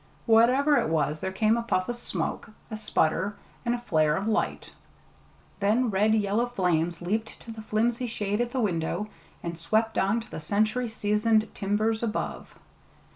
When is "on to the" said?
9.99-10.39